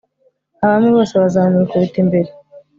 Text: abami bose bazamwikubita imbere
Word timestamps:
abami 0.63 0.89
bose 0.95 1.13
bazamwikubita 1.21 1.97
imbere 2.03 2.29